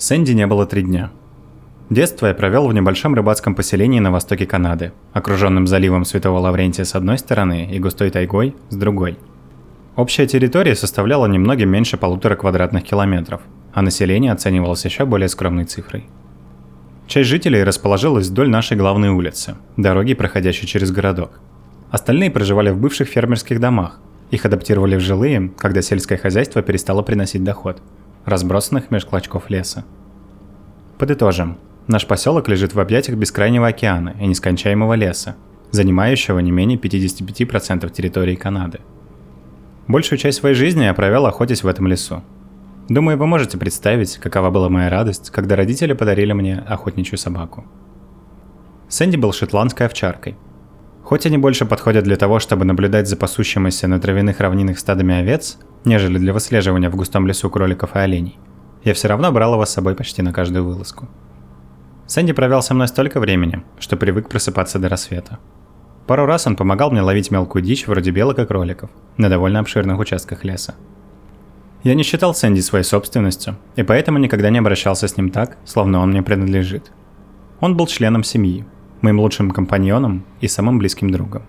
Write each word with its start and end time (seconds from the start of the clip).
Сэнди 0.00 0.32
не 0.32 0.46
было 0.46 0.64
три 0.64 0.80
дня. 0.80 1.10
Детство 1.90 2.28
я 2.28 2.32
провел 2.32 2.66
в 2.66 2.72
небольшом 2.72 3.14
рыбацком 3.14 3.54
поселении 3.54 4.00
на 4.00 4.10
востоке 4.10 4.46
Канады, 4.46 4.92
окруженном 5.12 5.66
заливом 5.66 6.06
Святого 6.06 6.38
Лаврентия 6.38 6.86
с 6.86 6.94
одной 6.94 7.18
стороны 7.18 7.68
и 7.70 7.78
густой 7.78 8.08
тайгой 8.08 8.56
с 8.70 8.76
другой. 8.76 9.18
Общая 9.96 10.26
территория 10.26 10.74
составляла 10.74 11.26
немного 11.26 11.66
меньше 11.66 11.98
полутора 11.98 12.34
квадратных 12.34 12.82
километров, 12.82 13.42
а 13.74 13.82
население 13.82 14.32
оценивалось 14.32 14.86
еще 14.86 15.04
более 15.04 15.28
скромной 15.28 15.66
цифрой. 15.66 16.06
Часть 17.06 17.28
жителей 17.28 17.62
расположилась 17.62 18.28
вдоль 18.28 18.48
нашей 18.48 18.78
главной 18.78 19.10
улицы, 19.10 19.56
дороги, 19.76 20.14
проходящей 20.14 20.66
через 20.66 20.90
городок. 20.92 21.40
Остальные 21.90 22.30
проживали 22.30 22.70
в 22.70 22.78
бывших 22.78 23.06
фермерских 23.06 23.60
домах. 23.60 24.00
Их 24.30 24.46
адаптировали 24.46 24.96
в 24.96 25.00
жилые, 25.00 25.52
когда 25.58 25.82
сельское 25.82 26.16
хозяйство 26.16 26.62
перестало 26.62 27.02
приносить 27.02 27.44
доход– 27.44 27.82
разбросанных 28.24 28.90
меж 28.90 29.04
клочков 29.04 29.50
леса. 29.50 29.84
Подытожим. 30.98 31.56
Наш 31.86 32.06
поселок 32.06 32.48
лежит 32.48 32.74
в 32.74 32.80
объятиях 32.80 33.18
бескрайнего 33.18 33.68
океана 33.68 34.14
и 34.20 34.26
нескончаемого 34.26 34.94
леса, 34.94 35.36
занимающего 35.70 36.38
не 36.38 36.50
менее 36.50 36.78
55% 36.78 37.90
территории 37.90 38.34
Канады. 38.34 38.80
Большую 39.88 40.18
часть 40.18 40.38
своей 40.38 40.54
жизни 40.54 40.84
я 40.84 40.94
провел 40.94 41.26
охотясь 41.26 41.64
в 41.64 41.66
этом 41.66 41.86
лесу. 41.86 42.22
Думаю, 42.88 43.16
вы 43.18 43.26
можете 43.26 43.56
представить, 43.56 44.18
какова 44.18 44.50
была 44.50 44.68
моя 44.68 44.90
радость, 44.90 45.30
когда 45.30 45.56
родители 45.56 45.92
подарили 45.92 46.32
мне 46.32 46.58
охотничью 46.58 47.18
собаку. 47.18 47.64
Сэнди 48.88 49.16
был 49.16 49.32
шотландской 49.32 49.86
овчаркой. 49.86 50.36
Хоть 51.10 51.26
они 51.26 51.38
больше 51.38 51.66
подходят 51.66 52.04
для 52.04 52.16
того, 52.16 52.38
чтобы 52.38 52.64
наблюдать 52.64 53.08
за 53.08 53.16
пасущимися 53.16 53.88
на 53.88 53.98
травяных 53.98 54.38
равнинах 54.38 54.78
стадами 54.78 55.16
овец, 55.16 55.58
нежели 55.84 56.18
для 56.18 56.32
выслеживания 56.32 56.88
в 56.88 56.94
густом 56.94 57.26
лесу 57.26 57.50
кроликов 57.50 57.96
и 57.96 57.98
оленей. 57.98 58.38
Я 58.84 58.94
все 58.94 59.08
равно 59.08 59.32
брал 59.32 59.54
его 59.54 59.66
с 59.66 59.70
собой 59.70 59.96
почти 59.96 60.22
на 60.22 60.32
каждую 60.32 60.64
вылазку. 60.64 61.08
Сэнди 62.06 62.32
провел 62.32 62.62
со 62.62 62.74
мной 62.74 62.86
столько 62.86 63.18
времени, 63.18 63.64
что 63.80 63.96
привык 63.96 64.28
просыпаться 64.28 64.78
до 64.78 64.88
рассвета. 64.88 65.40
Пару 66.06 66.26
раз 66.26 66.46
он 66.46 66.54
помогал 66.54 66.92
мне 66.92 67.00
ловить 67.00 67.32
мелкую 67.32 67.64
дичь 67.64 67.88
вроде 67.88 68.12
белок 68.12 68.38
и 68.38 68.46
кроликов 68.46 68.88
на 69.16 69.28
довольно 69.28 69.58
обширных 69.58 69.98
участках 69.98 70.44
леса. 70.44 70.76
Я 71.82 71.94
не 71.94 72.04
считал 72.04 72.36
Сэнди 72.36 72.60
своей 72.60 72.84
собственностью, 72.84 73.56
и 73.74 73.82
поэтому 73.82 74.18
никогда 74.18 74.48
не 74.48 74.60
обращался 74.60 75.08
с 75.08 75.16
ним 75.16 75.30
так, 75.30 75.56
словно 75.64 75.98
он 75.98 76.10
мне 76.10 76.22
принадлежит. 76.22 76.92
Он 77.58 77.76
был 77.76 77.88
членом 77.88 78.22
семьи, 78.22 78.64
моим 79.02 79.20
лучшим 79.20 79.50
компаньоном 79.50 80.24
и 80.40 80.48
самым 80.48 80.78
близким 80.78 81.10
другом. 81.10 81.42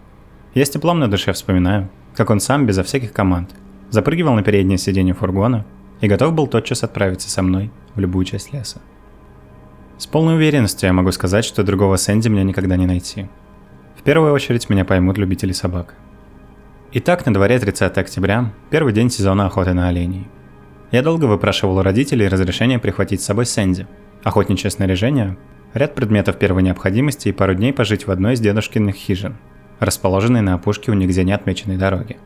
Я 0.53 0.65
с 0.65 0.69
теплом 0.69 0.99
на 0.99 1.09
душе 1.09 1.33
вспоминаю, 1.33 1.89
как 2.15 2.29
он 2.29 2.39
сам, 2.39 2.65
безо 2.65 2.83
всяких 2.83 3.13
команд, 3.13 3.51
запрыгивал 3.89 4.33
на 4.33 4.43
переднее 4.43 4.77
сиденье 4.77 5.13
фургона 5.13 5.65
и 6.01 6.07
готов 6.07 6.33
был 6.33 6.47
тотчас 6.47 6.83
отправиться 6.83 7.29
со 7.29 7.41
мной 7.41 7.71
в 7.95 7.99
любую 7.99 8.25
часть 8.25 8.53
леса. 8.53 8.81
С 9.97 10.07
полной 10.07 10.35
уверенностью 10.35 10.87
я 10.87 10.93
могу 10.93 11.11
сказать, 11.11 11.45
что 11.45 11.63
другого 11.63 11.95
Сэнди 11.95 12.27
мне 12.27 12.43
никогда 12.43 12.75
не 12.75 12.87
найти. 12.87 13.27
В 13.97 14.03
первую 14.03 14.33
очередь 14.33 14.67
меня 14.69 14.83
поймут 14.83 15.17
любители 15.17 15.51
собак. 15.51 15.93
Итак, 16.93 17.25
на 17.25 17.33
дворе 17.33 17.59
30 17.59 17.97
октября, 17.97 18.51
первый 18.69 18.93
день 18.93 19.11
сезона 19.11 19.45
охоты 19.45 19.73
на 19.73 19.87
оленей. 19.89 20.27
Я 20.91 21.03
долго 21.03 21.25
выпрашивал 21.25 21.77
у 21.77 21.83
родителей 21.83 22.27
разрешение 22.27 22.79
прихватить 22.79 23.21
с 23.21 23.25
собой 23.25 23.45
Сэнди, 23.45 23.87
охотничье 24.23 24.71
снаряжение, 24.71 25.37
ряд 25.73 25.95
предметов 25.95 26.37
первой 26.37 26.63
необходимости 26.63 27.29
и 27.29 27.33
пару 27.33 27.53
дней 27.53 27.73
пожить 27.73 28.07
в 28.07 28.11
одной 28.11 28.33
из 28.33 28.39
дедушкиных 28.39 28.95
хижин, 28.95 29.37
расположенной 29.79 30.41
на 30.41 30.55
опушке 30.55 30.91
у 30.91 30.93
нигде 30.93 31.23
не 31.23 31.33
отмеченной 31.33 31.77
дороги. 31.77 32.17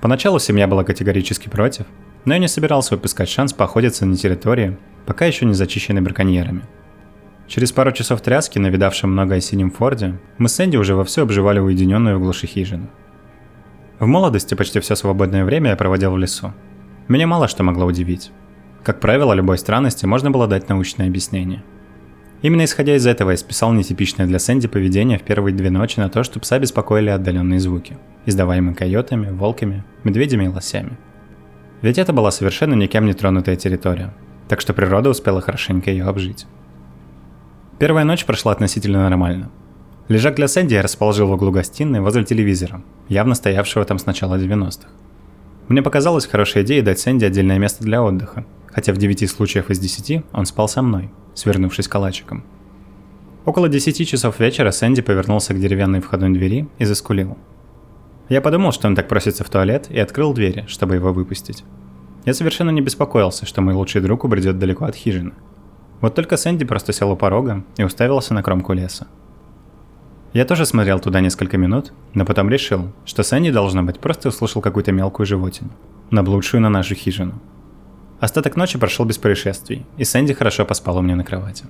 Поначалу 0.00 0.38
семья 0.38 0.66
была 0.66 0.84
категорически 0.84 1.48
против, 1.48 1.86
но 2.24 2.34
я 2.34 2.38
не 2.38 2.48
собирался 2.48 2.94
выпускать 2.94 3.28
шанс 3.28 3.52
поохотиться 3.52 4.06
на 4.06 4.16
территории, 4.16 4.76
пока 5.06 5.24
еще 5.26 5.46
не 5.46 5.54
зачищенной 5.54 6.02
браконьерами. 6.02 6.62
Через 7.46 7.72
пару 7.72 7.92
часов 7.92 8.22
тряски, 8.22 8.58
навидавшем 8.58 9.12
много 9.12 9.34
о 9.34 9.40
синем 9.40 9.70
Форде, 9.70 10.18
мы 10.38 10.48
с 10.48 10.58
Энди 10.60 10.76
уже 10.76 10.94
вовсю 10.94 11.22
обживали 11.22 11.58
уединенную 11.58 12.18
в 12.18 12.22
глуши 12.22 12.46
хижину. 12.46 12.88
В 13.98 14.06
молодости 14.06 14.54
почти 14.54 14.80
все 14.80 14.94
свободное 14.94 15.44
время 15.44 15.70
я 15.70 15.76
проводил 15.76 16.12
в 16.12 16.18
лесу. 16.18 16.52
Меня 17.08 17.26
мало 17.26 17.48
что 17.48 17.62
могло 17.62 17.84
удивить. 17.84 18.32
Как 18.82 19.00
правило, 19.00 19.34
любой 19.34 19.58
странности 19.58 20.06
можно 20.06 20.30
было 20.30 20.46
дать 20.46 20.68
научное 20.68 21.06
объяснение– 21.06 21.62
Именно 22.44 22.66
исходя 22.66 22.94
из 22.94 23.06
этого 23.06 23.30
я 23.30 23.38
списал 23.38 23.72
нетипичное 23.72 24.26
для 24.26 24.38
Сэнди 24.38 24.68
поведение 24.68 25.18
в 25.18 25.22
первые 25.22 25.54
две 25.54 25.70
ночи 25.70 25.98
на 25.98 26.10
то, 26.10 26.22
что 26.22 26.40
пса 26.40 26.58
беспокоили 26.58 27.08
отдаленные 27.08 27.58
звуки, 27.58 27.96
издаваемые 28.26 28.74
койотами, 28.74 29.30
волками, 29.30 29.82
медведями 30.04 30.44
и 30.44 30.48
лосями. 30.48 30.98
Ведь 31.80 31.96
это 31.96 32.12
была 32.12 32.30
совершенно 32.30 32.74
никем 32.74 33.06
не 33.06 33.14
тронутая 33.14 33.56
территория, 33.56 34.12
так 34.46 34.60
что 34.60 34.74
природа 34.74 35.08
успела 35.08 35.40
хорошенько 35.40 35.90
ее 35.90 36.04
обжить. 36.04 36.44
Первая 37.78 38.04
ночь 38.04 38.26
прошла 38.26 38.52
относительно 38.52 39.08
нормально. 39.08 39.50
Лежак 40.08 40.34
для 40.34 40.46
Сэнди 40.46 40.74
я 40.74 40.82
расположил 40.82 41.28
в 41.28 41.32
углу 41.32 41.50
гостиной 41.50 42.02
возле 42.02 42.24
телевизора, 42.24 42.82
явно 43.08 43.36
стоявшего 43.36 43.86
там 43.86 43.98
с 43.98 44.04
начала 44.04 44.38
90-х. 44.38 44.90
Мне 45.68 45.80
показалось 45.80 46.26
хорошей 46.26 46.60
идеей 46.62 46.82
дать 46.82 46.98
Сэнди 46.98 47.24
отдельное 47.24 47.58
место 47.58 47.82
для 47.84 48.02
отдыха, 48.02 48.44
хотя 48.74 48.92
в 48.92 48.96
9 48.96 49.30
случаях 49.30 49.70
из 49.70 49.78
10 49.78 50.24
он 50.32 50.46
спал 50.46 50.68
со 50.68 50.82
мной– 50.82 51.10
свернувшись 51.34 51.88
калачиком. 51.88 52.44
Около 53.44 53.68
10 53.68 54.08
часов 54.08 54.40
вечера 54.40 54.70
Сэнди 54.70 55.02
повернулся 55.02 55.52
к 55.52 55.60
деревянной 55.60 56.00
входной 56.00 56.30
двери 56.30 56.66
и 56.78 56.84
заскулил. 56.84 57.36
Я 58.28 58.40
подумал, 58.40 58.72
что 58.72 58.88
он 58.88 58.96
так 58.96 59.06
просится 59.06 59.44
в 59.44 59.50
туалет, 59.50 59.88
и 59.90 59.98
открыл 59.98 60.32
двери, 60.32 60.64
чтобы 60.66 60.94
его 60.94 61.12
выпустить. 61.12 61.62
Я 62.24 62.32
совершенно 62.32 62.70
не 62.70 62.80
беспокоился, 62.80 63.44
что 63.44 63.60
мой 63.60 63.74
лучший 63.74 64.00
друг 64.00 64.24
убредет 64.24 64.58
далеко 64.58 64.86
от 64.86 64.96
хижины. 64.96 65.34
Вот 66.00 66.14
только 66.14 66.38
Сэнди 66.38 66.64
просто 66.64 66.94
сел 66.94 67.10
у 67.10 67.16
порога 67.16 67.64
и 67.76 67.84
уставился 67.84 68.32
на 68.32 68.42
кромку 68.42 68.72
леса. 68.72 69.06
Я 70.32 70.46
тоже 70.46 70.64
смотрел 70.64 70.98
туда 70.98 71.20
несколько 71.20 71.58
минут, 71.58 71.92
но 72.14 72.24
потом 72.24 72.48
решил, 72.48 72.92
что 73.04 73.22
Сэнди, 73.22 73.50
должно 73.50 73.82
быть, 73.82 74.00
просто 74.00 74.30
услышал 74.30 74.62
какую-то 74.62 74.90
мелкую 74.90 75.26
животину, 75.26 75.70
наблудшую 76.10 76.62
на 76.62 76.70
нашу 76.70 76.94
хижину– 76.94 77.34
Остаток 78.24 78.56
ночи 78.56 78.78
прошел 78.78 79.04
без 79.04 79.18
происшествий, 79.18 79.84
и 79.98 80.04
Сэнди 80.04 80.32
хорошо 80.32 80.64
поспала 80.64 81.00
у 81.00 81.02
меня 81.02 81.14
на 81.14 81.24
кровати. 81.24 81.66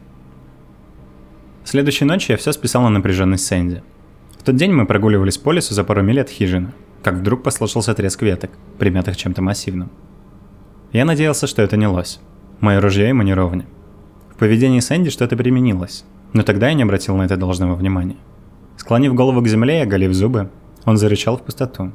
Следующей 1.64 2.04
ночью 2.04 2.34
я 2.34 2.36
все 2.36 2.52
списал 2.52 2.82
на 2.82 2.90
напряженность 2.90 3.44
Сэнди. 3.44 3.82
В 4.38 4.44
тот 4.44 4.54
день 4.54 4.70
мы 4.70 4.86
прогуливались 4.86 5.36
по 5.36 5.50
лесу 5.50 5.74
за 5.74 5.82
пару 5.82 6.02
миль 6.02 6.20
от 6.20 6.28
хижины, 6.28 6.72
как 7.02 7.14
вдруг 7.14 7.42
послышался 7.42 7.92
треск 7.92 8.22
веток, 8.22 8.52
примятых 8.78 9.16
чем-то 9.16 9.42
массивным. 9.42 9.90
Я 10.92 11.04
надеялся, 11.04 11.48
что 11.48 11.60
это 11.60 11.76
не 11.76 11.88
лось. 11.88 12.20
Мое 12.60 12.80
ружье 12.80 13.08
ему 13.08 13.22
не 13.22 13.34
ровня. 13.34 13.66
В 14.32 14.36
поведении 14.38 14.78
Сэнди 14.78 15.10
что-то 15.10 15.36
применилось, 15.36 16.04
но 16.34 16.44
тогда 16.44 16.68
я 16.68 16.74
не 16.74 16.84
обратил 16.84 17.16
на 17.16 17.22
это 17.22 17.36
должного 17.36 17.74
внимания. 17.74 18.18
Склонив 18.76 19.12
голову 19.16 19.42
к 19.42 19.48
земле 19.48 19.80
и 19.80 19.82
оголив 19.82 20.14
зубы, 20.14 20.50
он 20.84 20.98
зарычал 20.98 21.36
в 21.36 21.42
пустоту. 21.42 21.90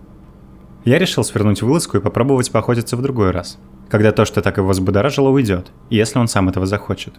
Я 0.84 1.00
решил 1.00 1.24
свернуть 1.24 1.62
вылазку 1.62 1.96
и 1.96 2.02
попробовать 2.02 2.52
поохотиться 2.52 2.98
в 2.98 3.02
другой 3.02 3.32
раз– 3.32 3.58
когда 3.90 4.12
то, 4.12 4.24
что 4.24 4.42
так 4.42 4.58
его 4.58 4.70
взбудоражило, 4.70 5.30
уйдет, 5.30 5.72
если 5.90 6.20
он 6.20 6.28
сам 6.28 6.48
этого 6.48 6.66
захочет. 6.66 7.16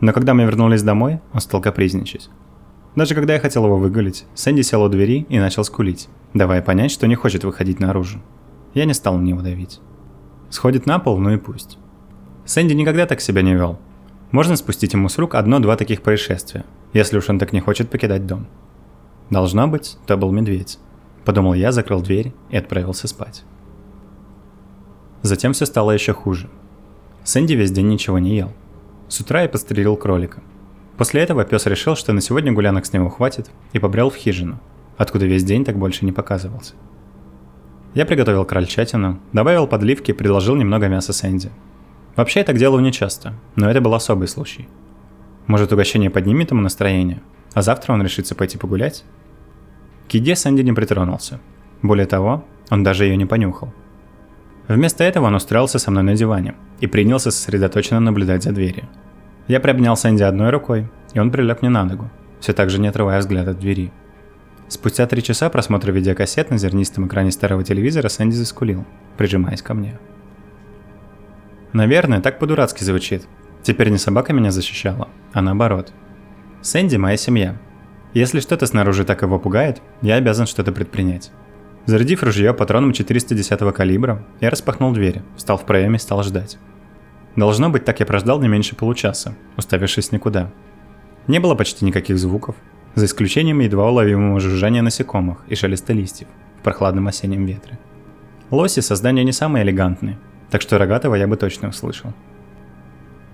Но 0.00 0.12
когда 0.12 0.34
мы 0.34 0.44
вернулись 0.44 0.82
домой, 0.82 1.20
он 1.32 1.40
стал 1.40 1.60
капризничать. 1.60 2.28
Даже 2.94 3.14
когда 3.14 3.34
я 3.34 3.40
хотел 3.40 3.64
его 3.64 3.78
выгулить, 3.78 4.26
Сэнди 4.34 4.60
сел 4.60 4.82
у 4.82 4.88
двери 4.88 5.26
и 5.28 5.38
начал 5.38 5.64
скулить, 5.64 6.08
давая 6.34 6.60
понять, 6.60 6.90
что 6.90 7.06
не 7.06 7.14
хочет 7.14 7.44
выходить 7.44 7.80
наружу. 7.80 8.20
Я 8.74 8.84
не 8.84 8.92
стал 8.92 9.16
на 9.16 9.22
него 9.22 9.40
давить. 9.40 9.80
Сходит 10.50 10.84
на 10.84 10.98
пол, 10.98 11.18
ну 11.18 11.30
и 11.30 11.38
пусть. 11.38 11.78
Сэнди 12.44 12.74
никогда 12.74 13.06
так 13.06 13.20
себя 13.20 13.40
не 13.40 13.54
вел. 13.54 13.78
Можно 14.30 14.56
спустить 14.56 14.92
ему 14.92 15.08
с 15.08 15.16
рук 15.18 15.34
одно-два 15.34 15.76
таких 15.76 16.02
происшествия, 16.02 16.64
если 16.92 17.16
уж 17.16 17.28
он 17.30 17.38
так 17.38 17.52
не 17.52 17.60
хочет 17.60 17.88
покидать 17.88 18.26
дом. 18.26 18.46
Должно 19.30 19.68
быть, 19.68 19.96
то 20.06 20.18
был 20.18 20.30
медведь. 20.30 20.78
Подумал 21.24 21.54
я, 21.54 21.72
закрыл 21.72 22.02
дверь 22.02 22.34
и 22.50 22.56
отправился 22.56 23.08
спать. 23.08 23.44
Затем 25.22 25.52
все 25.52 25.66
стало 25.66 25.92
еще 25.92 26.12
хуже. 26.12 26.48
Сэнди 27.22 27.54
весь 27.54 27.70
день 27.70 27.88
ничего 27.88 28.18
не 28.18 28.36
ел. 28.36 28.52
С 29.08 29.20
утра 29.20 29.42
я 29.42 29.48
подстрелил 29.48 29.96
кролика. 29.96 30.42
После 30.96 31.22
этого 31.22 31.44
пес 31.44 31.66
решил, 31.66 31.94
что 31.94 32.12
на 32.12 32.20
сегодня 32.20 32.52
гулянок 32.52 32.84
с 32.86 32.92
него 32.92 33.08
хватит, 33.08 33.50
и 33.72 33.78
побрел 33.78 34.10
в 34.10 34.16
хижину, 34.16 34.58
откуда 34.98 35.26
весь 35.26 35.44
день 35.44 35.64
так 35.64 35.78
больше 35.78 36.04
не 36.04 36.12
показывался. 36.12 36.74
Я 37.94 38.04
приготовил 38.04 38.44
крольчатину, 38.44 39.20
добавил 39.32 39.66
подливки 39.66 40.10
и 40.10 40.14
предложил 40.14 40.56
немного 40.56 40.88
мяса 40.88 41.12
Сэнди. 41.12 41.50
Вообще 42.16 42.40
я 42.40 42.44
так 42.44 42.58
делаю 42.58 42.82
нечасто, 42.82 43.34
но 43.54 43.70
это 43.70 43.80
был 43.80 43.94
особый 43.94 44.28
случай. 44.28 44.68
Может 45.46 45.72
угощение 45.72 46.10
поднимет 46.10 46.50
ему 46.50 46.62
настроение, 46.62 47.22
а 47.54 47.62
завтра 47.62 47.92
он 47.92 48.02
решится 48.02 48.34
пойти 48.34 48.58
погулять? 48.58 49.04
К 50.08 50.14
еде 50.14 50.34
Сэнди 50.34 50.62
не 50.62 50.72
притронулся. 50.72 51.40
Более 51.80 52.06
того, 52.06 52.44
он 52.70 52.82
даже 52.82 53.04
ее 53.04 53.16
не 53.16 53.26
понюхал– 53.26 53.72
Вместо 54.68 55.04
этого 55.04 55.26
он 55.26 55.34
устроился 55.34 55.78
со 55.78 55.90
мной 55.90 56.02
на 56.02 56.14
диване 56.14 56.54
и 56.80 56.86
принялся 56.86 57.30
сосредоточенно 57.30 58.00
наблюдать 58.00 58.42
за 58.42 58.52
дверью. 58.52 58.88
Я 59.48 59.60
приобнял 59.60 59.96
Сэнди 59.96 60.22
одной 60.22 60.50
рукой, 60.50 60.88
и 61.14 61.18
он 61.18 61.30
прилег 61.30 61.62
мне 61.62 61.70
на 61.70 61.84
ногу, 61.84 62.10
все 62.40 62.52
так 62.52 62.70
же 62.70 62.80
не 62.80 62.88
отрывая 62.88 63.18
взгляд 63.18 63.48
от 63.48 63.58
двери. 63.58 63.92
Спустя 64.68 65.06
три 65.06 65.22
часа 65.22 65.50
просмотра 65.50 65.92
видеокассет 65.92 66.50
на 66.50 66.58
зернистом 66.58 67.06
экране 67.06 67.30
старого 67.30 67.64
телевизора 67.64 68.08
Сэнди 68.08 68.34
заскулил, 68.34 68.86
прижимаясь 69.16 69.62
ко 69.62 69.74
мне. 69.74 69.98
Наверное, 71.72 72.20
так 72.20 72.38
по-дурацки 72.38 72.84
звучит, 72.84 73.26
Теперь 73.62 73.90
не 73.90 73.98
собака 73.98 74.32
меня 74.32 74.50
защищала, 74.50 75.08
а 75.32 75.40
наоборот. 75.40 75.92
Сэнди– 76.62 76.96
моя 76.98 77.16
семья. 77.16 77.56
Если 78.12 78.40
что-то 78.40 78.66
снаружи 78.66 79.04
так 79.04 79.22
его 79.22 79.38
пугает, 79.38 79.80
я 80.02 80.16
обязан 80.16 80.46
что-то 80.46 80.72
предпринять. 80.72 81.30
Зарядив 81.86 82.22
ружье 82.22 82.54
патроном 82.54 82.92
410 82.92 83.74
калибра, 83.74 84.24
я 84.40 84.50
распахнул 84.50 84.92
дверь, 84.92 85.22
встал 85.36 85.58
в 85.58 85.66
проеме 85.66 85.96
и 85.96 85.98
стал 85.98 86.22
ждать. 86.22 86.58
Должно 87.34 87.70
быть, 87.70 87.84
так 87.84 87.98
я 88.00 88.06
прождал 88.06 88.40
не 88.40 88.48
меньше 88.48 88.76
получаса, 88.76 89.34
уставившись 89.56 90.12
никуда. 90.12 90.52
Не 91.26 91.40
было 91.40 91.54
почти 91.54 91.84
никаких 91.84 92.18
звуков, 92.18 92.54
за 92.94 93.06
исключением 93.06 93.60
едва 93.60 93.88
уловимого 93.88 94.38
жужжания 94.38 94.82
насекомых 94.82 95.44
и 95.48 95.54
шелеста 95.54 95.92
листьев 95.92 96.28
в 96.60 96.62
прохладном 96.62 97.08
осеннем 97.08 97.46
ветре. 97.46 97.78
Лоси 98.50 98.80
создания 98.80 99.24
не 99.24 99.32
самые 99.32 99.64
элегантные, 99.64 100.18
так 100.50 100.62
что 100.62 100.78
рогатого 100.78 101.14
я 101.14 101.26
бы 101.26 101.36
точно 101.36 101.70
услышал. 101.70 102.12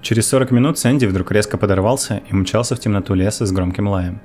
Через 0.00 0.28
40 0.28 0.52
минут 0.52 0.78
Сэнди 0.78 1.06
вдруг 1.06 1.32
резко 1.32 1.58
подорвался 1.58 2.22
и 2.30 2.32
умчался 2.32 2.76
в 2.76 2.80
темноту 2.80 3.14
леса 3.14 3.44
с 3.44 3.52
громким 3.52 3.88
лаем. 3.88 4.20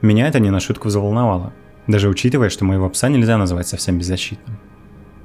Меня 0.00 0.26
это 0.26 0.40
не 0.40 0.50
на 0.50 0.58
шутку 0.58 0.88
взволновало, 0.88 1.52
даже 1.86 2.08
учитывая, 2.08 2.48
что 2.48 2.64
моего 2.64 2.88
пса 2.88 3.08
нельзя 3.08 3.36
назвать 3.38 3.68
совсем 3.68 3.98
беззащитным. 3.98 4.58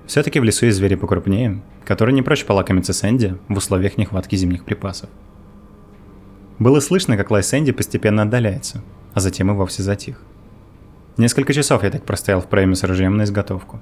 Все-таки 0.06 0.40
в 0.40 0.44
лесу 0.44 0.66
есть 0.66 0.78
звери 0.78 0.96
покрупнее, 0.96 1.62
которые 1.86 2.16
не 2.16 2.22
прочь 2.22 2.46
полакомиться 2.46 2.94
Сэнди 2.94 3.38
в 3.50 3.58
условиях 3.58 3.98
нехватки 3.98 4.36
зимних 4.36 4.64
припасов. 4.64 5.10
Было 6.60 6.80
слышно, 6.80 7.18
как 7.18 7.30
лай 7.30 7.44
Сэнди 7.44 7.72
постепенно 7.72 8.24
отдаляется, 8.24 8.84
а 9.14 9.20
затем 9.20 9.52
и 9.52 9.54
вовсе 9.54 9.84
затих. 9.84 10.22
Несколько 11.18 11.54
часов 11.54 11.84
я 11.84 11.92
так 11.92 12.04
простоял 12.04 12.42
в 12.42 12.48
проеме 12.48 12.76
с 12.76 12.84
ружьем 12.84 13.18
на 13.18 13.24
изготовку. 13.24 13.80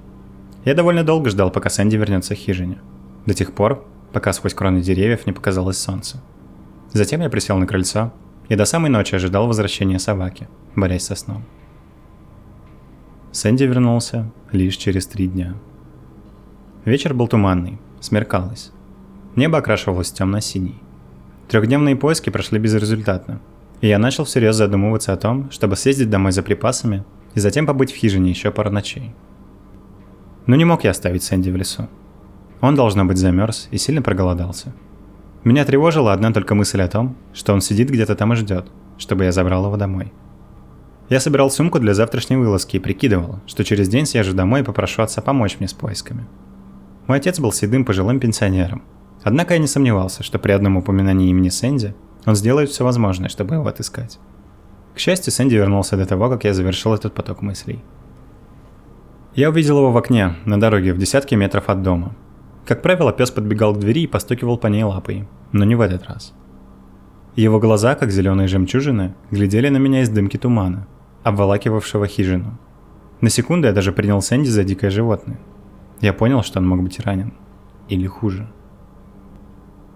Я 0.66 0.74
довольно 0.74 1.04
долго 1.04 1.30
ждал, 1.30 1.52
пока 1.52 1.70
Сэнди 1.70 1.96
вернется 1.96 2.34
к 2.34 2.40
хижине. 2.40 2.80
До 3.26 3.34
тех 3.34 3.54
пор, 3.54 3.86
пока 4.12 4.34
сквозь 4.34 4.54
кроны 4.54 4.82
деревьев 4.82 5.26
не 5.26 5.34
показалось 5.34 5.78
солнце. 5.78 6.22
Затем 6.92 7.22
я 7.22 7.30
присел 7.30 7.58
на 7.58 7.68
крыльцо 7.68 8.14
и 8.50 8.56
до 8.56 8.66
самой 8.66 8.90
ночи 8.90 9.16
ожидал 9.16 9.48
возвращения 9.48 10.00
собаки, 10.00 10.48
борясь 10.76 11.04
со 11.06 11.16
сном. 11.16 11.44
Сэнди 13.36 13.66
вернулся 13.66 14.32
лишь 14.54 14.78
через 14.78 15.08
три 15.08 15.28
дня. 15.28 15.56
Вечер 16.86 17.14
был 17.14 17.28
туманный, 17.28 17.80
смеркалось. 18.00 18.72
Небо 19.36 19.58
окрашивалось 19.58 20.14
темно-синий. 20.14 20.82
Трехдневные 21.50 21.98
поиски 21.98 22.30
прошли 22.30 22.60
безрезультатно, 22.60 23.42
и 23.82 23.90
я 23.90 24.00
начал 24.00 24.24
всерьез 24.24 24.56
задумываться 24.56 25.12
о 25.12 25.18
том, 25.18 25.52
чтобы 25.52 25.76
съездить 25.76 26.10
домой 26.10 26.32
за 26.32 26.44
припасами 26.44 27.04
и 27.34 27.42
затем 27.42 27.68
побыть 27.68 27.92
в 27.92 27.98
хижине 27.98 28.30
еще 28.30 28.52
пару 28.52 28.72
ночей. 28.72 29.14
Но 30.46 30.56
не 30.56 30.64
мог 30.64 30.86
я 30.86 30.92
оставить 30.92 31.24
Сэнди 31.24 31.50
в 31.50 31.58
лесу. 31.58 31.90
Он, 32.62 32.76
должно 32.76 33.04
быть, 33.04 33.18
замерз 33.18 33.68
и 33.70 33.78
сильно 33.78 34.02
проголодался. 34.02 34.74
Меня 35.44 35.66
тревожила 35.66 36.14
одна 36.14 36.32
только 36.32 36.56
мысль 36.56 36.82
о 36.82 36.88
том, 36.88 37.18
что 37.34 37.52
он 37.52 37.60
сидит 37.60 37.90
где-то 37.90 38.16
там 38.16 38.32
и 38.32 38.38
ждет, 38.38 38.68
чтобы 38.98 39.26
я 39.26 39.34
забрал 39.34 39.66
его 39.66 39.76
домой. 39.76 40.14
Я 41.10 41.20
собирал 41.20 41.52
сумку 41.52 41.80
для 41.80 41.94
завтрашней 41.94 42.38
вылазки 42.38 42.78
и 42.78 42.80
прикидывал, 42.80 43.40
что 43.46 43.64
через 43.64 43.88
день 43.88 44.06
съезжу 44.06 44.34
домой 44.34 44.62
и 44.62 44.64
попрошу 44.64 45.02
отца 45.02 45.22
помочь 45.22 45.58
мне 45.60 45.68
с 45.68 45.74
поисками. 45.74 46.26
Мой 47.08 47.18
отец 47.18 47.40
был 47.40 47.52
седым 47.52 47.86
пожилым 47.86 48.20
пенсионером. 48.20 48.84
Однако 49.24 49.54
я 49.54 49.60
не 49.60 49.68
сомневался, 49.68 50.24
что 50.24 50.40
при 50.40 50.52
одном 50.52 50.78
упоминании 50.78 51.30
имени 51.30 51.50
Сэнди 51.50 51.96
он 52.26 52.36
сделает 52.36 52.70
все 52.70 52.84
возможное, 52.84 53.30
чтобы 53.30 53.56
его 53.56 53.68
отыскать. 53.68 54.20
К 54.96 55.00
счастью, 55.00 55.32
Сэнди 55.32 55.56
вернулся 55.56 55.98
до 55.98 56.06
того, 56.06 56.30
как 56.30 56.44
я 56.44 56.54
завершил 56.54 56.94
этот 56.94 57.14
поток 57.14 57.42
мыслей. 57.42 57.84
Я 59.36 59.50
увидел 59.50 59.78
его 59.78 59.92
в 59.92 59.98
окне, 59.98 60.36
на 60.46 60.60
дороге, 60.60 60.94
в 60.94 60.98
десятке 60.98 61.36
метров 61.36 61.70
от 61.70 61.84
дома, 61.84 62.16
как 62.66 62.82
правило, 62.82 63.14
пес 63.14 63.30
подбегал 63.30 63.76
к 63.76 63.80
двери 63.80 64.02
и 64.02 64.08
постукивал 64.08 64.58
по 64.58 64.68
ней 64.68 64.84
лапой, 64.84 65.28
но 65.52 65.66
не 65.66 65.76
в 65.76 65.82
этот 65.82 66.08
раз. 66.08 66.34
Его 67.36 67.60
глаза, 67.60 67.94
как 67.94 68.12
зеленые 68.12 68.48
жемчужины, 68.48 69.14
глядели 69.30 69.70
на 69.70 69.78
меня 69.78 70.02
из 70.02 70.10
дымки 70.10 70.38
тумана, 70.38 70.88
обволакивавшего 71.26 72.08
хижину. 72.08 72.58
На 73.20 73.30
секунду 73.30 73.68
я 73.68 73.74
даже 73.74 73.92
принял 73.92 74.22
Сэнди 74.22 74.48
за 74.48 74.64
дикое 74.64 74.92
животное. 74.92 75.40
Я 76.00 76.14
понял, 76.14 76.44
что 76.44 76.60
он 76.60 76.68
мог 76.68 76.84
быть 76.84 77.00
ранен. 77.00 77.34
Или 77.90 78.06
хуже. 78.06 78.48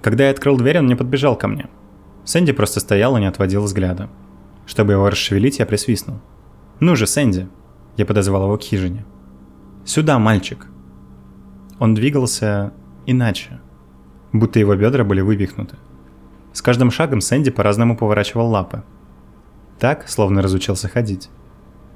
Когда 0.02 0.26
я 0.26 0.32
открыл 0.32 0.58
дверь, 0.58 0.80
он 0.80 0.88
не 0.88 0.96
подбежал 0.96 1.36
ко 1.36 1.48
мне. 1.48 1.68
Сэнди 2.26 2.52
просто 2.52 2.80
стоял 2.80 3.16
и 3.16 3.20
не 3.20 3.28
отводил 3.28 3.62
взгляда. 3.62 4.10
Чтобы 4.66 4.94
его 4.94 5.08
расшевелить, 5.08 5.60
я 5.60 5.68
присвистнул. 5.68 6.18
«Ну 6.80 6.96
же, 6.96 7.06
Сэнди!» 7.06 7.48
Я 7.96 8.06
подозвал 8.06 8.46
его 8.46 8.58
к 8.58 8.64
хижине. 8.64 9.06
«Сюда, 9.86 10.18
мальчик!» 10.18 10.66
Он 11.78 11.94
двигался 11.94 12.74
иначе, 13.06 13.60
будто 14.34 14.60
его 14.60 14.76
бедра 14.76 15.04
были 15.04 15.22
вывихнуты. 15.22 15.76
С 16.54 16.62
каждым 16.64 16.90
шагом 16.90 17.22
Сэнди 17.22 17.52
по-разному 17.52 17.96
поворачивал 17.96 18.50
лапы. 18.50 18.84
Так, 19.80 20.08
словно 20.10 20.42
разучился 20.42 20.88
ходить. 20.88 21.30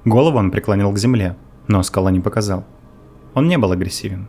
Голову 0.06 0.38
он 0.38 0.51
преклонил 0.51 0.91
к 0.91 0.97
земле, 0.97 1.35
но 1.68 1.83
скала 1.83 2.12
не 2.12 2.19
показал. 2.19 2.65
Он 3.33 3.47
не 3.47 3.57
был 3.57 3.71
агрессивен. 3.71 4.27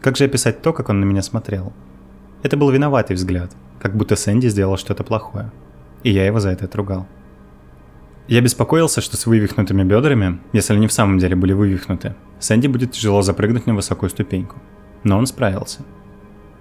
Как 0.00 0.16
же 0.16 0.24
описать 0.24 0.62
то, 0.62 0.72
как 0.72 0.88
он 0.88 1.00
на 1.00 1.04
меня 1.04 1.22
смотрел? 1.22 1.72
Это 2.42 2.56
был 2.56 2.70
виноватый 2.70 3.14
взгляд, 3.16 3.52
как 3.80 3.96
будто 3.96 4.16
Сэнди 4.16 4.48
сделал 4.48 4.76
что-то 4.76 5.04
плохое. 5.04 5.52
И 6.02 6.10
я 6.10 6.26
его 6.26 6.40
за 6.40 6.50
это 6.50 6.64
отругал. 6.64 7.06
Я 8.26 8.40
беспокоился, 8.40 9.00
что 9.00 9.16
с 9.16 9.26
вывихнутыми 9.26 9.84
бедрами, 9.84 10.40
если 10.52 10.74
они 10.74 10.88
в 10.88 10.92
самом 10.92 11.18
деле 11.18 11.36
были 11.36 11.52
вывихнуты, 11.52 12.14
Сэнди 12.40 12.66
будет 12.66 12.92
тяжело 12.92 13.22
запрыгнуть 13.22 13.66
на 13.66 13.74
высокую 13.74 14.10
ступеньку 14.10 14.56
но 15.04 15.18
он 15.18 15.26
справился. 15.26 15.80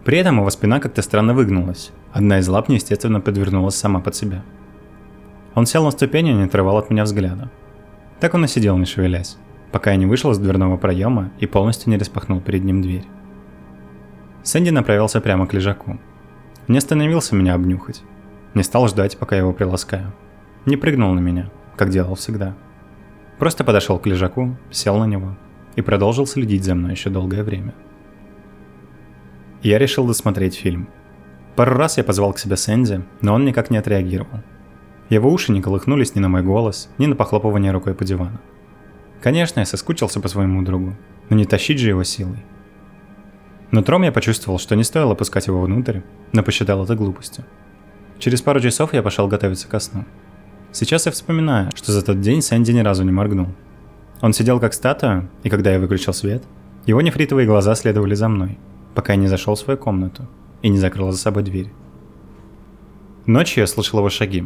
При 0.04 0.18
этом 0.18 0.38
его 0.40 0.50
спина 0.50 0.80
как-то 0.80 1.02
странно 1.02 1.34
выгнулась. 1.34 1.92
Одна 2.12 2.40
из 2.40 2.48
лап 2.48 2.70
неестественно 2.70 3.22
подвернулась 3.22 3.76
сама 3.76 4.00
под 4.00 4.16
себя. 4.16 4.44
Он 5.56 5.66
сел 5.66 5.84
на 5.84 5.92
ступень 5.92 6.28
и 6.28 6.34
не 6.34 6.44
отрывал 6.44 6.78
от 6.78 6.90
меня 6.90 7.04
взгляда. 7.04 7.50
Так 8.20 8.34
он 8.34 8.46
и 8.46 8.48
сидел, 8.48 8.78
не 8.78 8.86
шевелясь, 8.86 9.38
пока 9.72 9.92
я 9.92 9.98
не 9.98 10.06
вышел 10.06 10.32
из 10.32 10.38
дверного 10.38 10.78
проема 10.78 11.32
и 11.40 11.48
полностью 11.48 11.90
не 11.90 11.98
распахнул 11.98 12.40
перед 12.40 12.64
ним 12.64 12.82
дверь. 12.82 13.06
Сэнди 14.44 14.70
направился 14.70 15.22
прямо 15.22 15.48
к 15.48 15.54
лежаку. 15.54 16.00
Не 16.68 16.78
остановился 16.78 17.36
меня 17.36 17.56
обнюхать. 17.56 18.04
Не 18.54 18.64
стал 18.64 18.88
ждать, 18.88 19.18
пока 19.18 19.36
я 19.36 19.42
его 19.42 19.54
приласкаю. 19.54 20.14
Не 20.66 20.78
прыгнул 20.78 21.14
на 21.14 21.20
меня, 21.20 21.50
как 21.76 21.90
делал 21.90 22.16
всегда. 22.16 22.56
Просто 23.40 23.64
подошел 23.64 23.98
к 23.98 24.06
лежаку, 24.06 24.56
сел 24.70 24.98
на 24.98 25.06
него 25.06 25.36
и 25.76 25.82
продолжил 25.82 26.28
следить 26.28 26.64
за 26.64 26.76
мной 26.76 26.92
еще 26.92 27.10
долгое 27.10 27.44
время. 27.44 27.74
Я 29.64 29.78
решил 29.78 30.08
досмотреть 30.08 30.56
фильм. 30.56 30.88
Пару 31.56 31.76
раз 31.76 31.98
я 31.98 32.04
позвал 32.04 32.34
к 32.34 32.40
себе 32.40 32.56
Сэнди, 32.56 33.04
но 33.22 33.34
он 33.34 33.46
никак 33.46 33.70
не 33.70 33.78
отреагировал. 33.78 34.42
Его 35.12 35.32
уши 35.32 35.52
не 35.52 35.62
колыхнулись 35.62 36.16
ни 36.16 36.20
на 36.20 36.28
мой 36.28 36.42
голос, 36.42 36.90
ни 36.98 37.06
на 37.06 37.16
похлопывание 37.16 37.72
рукой 37.72 37.94
по 37.94 38.04
дивану. 38.04 38.40
Конечно, 39.22 39.60
я 39.60 39.68
соскучился 39.68 40.20
по 40.20 40.28
своему 40.28 40.64
другу, 40.64 40.96
но 41.30 41.36
не 41.36 41.46
тащить 41.46 41.78
же 41.78 41.90
его 41.90 42.04
силой. 42.04 42.44
Нутром 43.70 44.02
я 44.02 44.12
почувствовал, 44.12 44.58
что 44.58 44.76
не 44.76 44.84
стоило 44.84 45.12
опускать 45.12 45.46
его 45.46 45.62
внутрь, 45.62 46.00
но 46.32 46.42
посчитал 46.42 46.84
это 46.84 46.96
глупостью. 46.96 47.46
Через 48.18 48.42
пару 48.42 48.60
часов 48.60 48.96
я 48.96 49.04
пошел 49.04 49.28
готовиться 49.28 49.68
ко 49.68 49.80
сну. 49.80 50.06
Сейчас 50.72 51.06
я 51.06 51.12
вспоминаю, 51.12 51.70
что 51.76 51.92
за 51.92 52.02
тот 52.02 52.20
день 52.22 52.42
Сэнди 52.42 52.72
ни 52.72 52.80
разу 52.80 53.04
не 53.04 53.12
моргнул. 53.12 53.50
Он 54.22 54.34
сидел 54.34 54.60
как 54.60 54.74
статуя, 54.74 55.30
и 55.44 55.50
когда 55.50 55.72
я 55.72 55.80
выключил 55.80 56.14
свет, 56.14 56.44
его 56.88 57.02
нефритовые 57.02 57.46
глаза 57.46 57.76
следовали 57.76 58.16
за 58.16 58.28
мной– 58.28 58.58
пока 58.96 59.14
я 59.14 59.20
не 59.20 59.28
зашел 59.28 59.56
в 59.56 59.60
свою 59.60 59.78
комнату 59.78 60.28
и 60.62 60.70
не 60.70 60.78
закрыл 60.78 61.12
за 61.12 61.18
собой 61.18 61.44
дверь. 61.44 61.72
Ночью 63.26 63.62
я 63.62 63.68
слышал 63.68 64.00
его 64.00 64.10
шаги. 64.10 64.46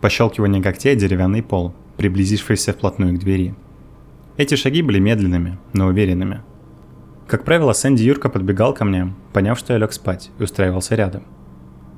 Пощелкивание 0.00 0.62
когтей 0.62 0.96
деревянный 0.96 1.42
пол, 1.42 1.74
приблизившийся 1.96 2.72
вплотную 2.72 3.14
к 3.14 3.18
двери. 3.18 3.54
Эти 4.36 4.54
шаги 4.54 4.82
были 4.82 4.98
медленными, 4.98 5.58
но 5.72 5.86
уверенными. 5.86 6.42
Как 7.26 7.44
правило, 7.44 7.72
Сэнди 7.72 8.02
Юрка 8.02 8.28
подбегал 8.28 8.74
ко 8.74 8.84
мне, 8.84 9.12
поняв, 9.32 9.58
что 9.58 9.72
я 9.72 9.78
лег 9.78 9.92
спать, 9.92 10.30
и 10.38 10.42
устраивался 10.42 10.94
рядом. 10.94 11.24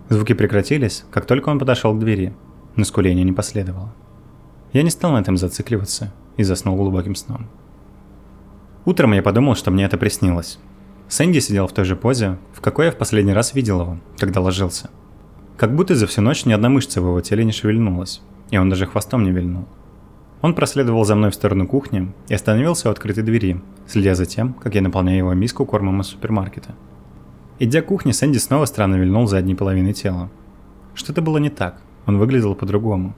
Звуки 0.09 0.33
прекратились, 0.33 1.05
как 1.11 1.27
только 1.27 1.49
он 1.49 1.59
подошел 1.59 1.93
к 1.95 1.99
двери, 1.99 2.35
но 2.77 2.85
скуление 2.85 3.25
не 3.25 3.33
последовало. 3.33 3.93
Я 4.73 4.83
не 4.83 4.91
стал 4.91 5.13
на 5.13 5.19
этом 5.19 5.37
зацикливаться 5.37 6.15
и 6.37 6.45
заснул 6.45 6.77
глубоким 6.77 7.15
сном. 7.15 7.49
Утром 8.85 9.13
я 9.13 9.23
подумал, 9.23 9.55
что 9.55 9.71
мне 9.71 9.85
это 9.85 9.99
приснилось, 9.99 10.59
Сэнди 11.09 11.39
сидел 11.39 11.67
в 11.67 11.73
той 11.73 11.87
же 11.87 11.97
позе, 11.97 12.37
в 12.53 12.61
какой 12.61 12.87
я 12.87 12.93
в 12.93 12.97
последний 12.97 13.33
раз 13.33 13.55
видел 13.55 13.81
его, 13.81 13.99
когда 14.19 14.41
ложился. 14.41 14.91
Как 15.59 15.75
будто 15.75 15.95
за 15.95 16.07
всю 16.07 16.23
ночь 16.23 16.47
ни 16.47 16.53
одна 16.53 16.71
мышца 16.71 17.03
в 17.03 17.05
его 17.05 17.21
теле 17.21 17.45
не 17.45 17.53
шевельнулась, 17.53 18.23
и 18.51 18.57
он 18.57 18.71
даже 18.71 18.87
хвостом 18.87 19.25
не 19.25 19.33
вильнул. 19.33 19.67
Он 20.41 20.55
проследовал 20.55 21.05
за 21.05 21.15
мной 21.15 21.31
в 21.31 21.35
сторону 21.35 21.67
кухни 21.67 22.11
и 22.29 22.35
остановился 22.35 22.89
у 22.89 22.93
открытой 22.93 23.25
двери, 23.25 23.61
следя 23.87 24.15
за 24.15 24.25
тем, 24.25 24.55
как 24.55 24.75
я 24.75 24.81
наполняю 24.81 25.19
его 25.19 25.35
миску 25.35 25.67
кормом 25.67 26.01
из 26.01 26.07
супермаркета. 26.07 26.75
Идя 27.59 27.83
к 27.83 27.87
кухне, 27.87 28.13
Сэнди 28.13 28.39
снова 28.39 28.65
странно 28.65 28.95
вильнул 28.95 29.27
задней 29.27 29.57
половиной 29.57 29.93
тела. 29.93 30.31
Что-то 30.95 31.21
было 31.21 31.39
не 31.39 31.51
так, 31.51 31.83
он 32.07 32.19
выглядел 32.19 32.55
по-другому. 32.55 33.15